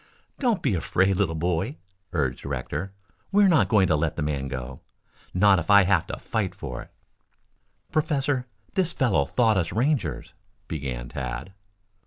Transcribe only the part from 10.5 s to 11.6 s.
began Tad.